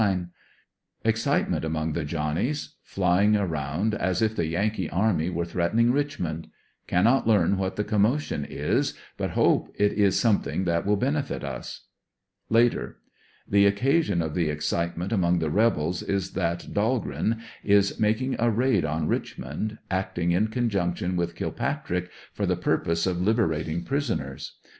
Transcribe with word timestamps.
—Excitement 1.11 1.63
among 1.63 1.93
the 1.93 2.03
Johnnies— 2.03 2.73
flying 2.93 3.35
around 3.37 3.93
as 3.93 4.19
if 4.23 4.35
the 4.35 4.47
Yankee 4.47 4.89
army 4.89 5.29
were 5.29 5.45
threatening 5.45 5.91
Richmond. 5.91 6.47
Cannot 6.87 7.27
learn 7.27 7.55
what 7.59 7.75
the 7.75 7.83
commotion 7.83 8.43
is, 8.43 8.95
but 9.15 9.29
hope 9.37 9.67
it 9.77 9.93
is 9.93 10.19
something 10.19 10.63
that 10.63 10.87
will 10.87 10.95
benefit 10.97 11.43
us. 11.43 11.85
Later: 12.49 12.97
The 13.47 13.67
occasion 13.67 14.23
of 14.23 14.33
the 14.33 14.49
excitement 14.49 15.11
among 15.11 15.37
the 15.37 15.51
rebels 15.51 16.01
is 16.01 16.31
that 16.31 16.73
Dahlgreen 16.73 17.39
is 17.63 17.99
making 17.99 18.37
a 18.39 18.49
raid 18.49 18.83
on 18.83 19.07
Richmond, 19.07 19.77
acting 19.91 20.31
in 20.31 20.47
conjunction 20.47 21.15
w^ith 21.15 21.35
Kilpatrick, 21.35 22.09
for 22.33 22.47
the 22.47 22.57
purpose 22.57 23.05
of 23.05 23.21
liberating 23.21 23.83
prisoners. 23.83 24.55